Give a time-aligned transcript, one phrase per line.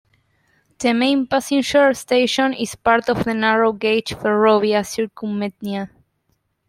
[0.79, 5.91] The main passenger station is part of the narrow gauge Ferrovia Circumetnea.